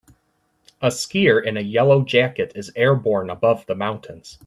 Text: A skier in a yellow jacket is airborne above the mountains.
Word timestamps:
A 0.81 0.87
skier 0.87 1.45
in 1.45 1.57
a 1.57 1.61
yellow 1.61 2.03
jacket 2.03 2.53
is 2.55 2.71
airborne 2.75 3.29
above 3.29 3.67
the 3.67 3.75
mountains. 3.75 4.39